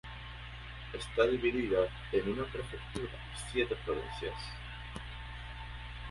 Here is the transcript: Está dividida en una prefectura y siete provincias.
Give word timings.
Está 0.93 1.27
dividida 1.27 1.87
en 2.11 2.29
una 2.31 2.43
prefectura 2.45 3.11
y 3.35 3.51
siete 3.51 3.75
provincias. 3.85 4.33